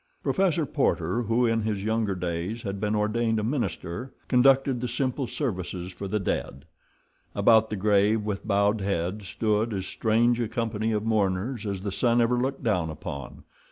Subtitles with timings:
[0.23, 5.27] Professor Porter, who in his younger days had been ordained a minister, conducted the simple
[5.27, 6.65] services for the dead.
[7.35, 11.91] About the grave, with bowed heads, stood as strange a company of mourners as the
[11.91, 13.43] sun ever looked down upon.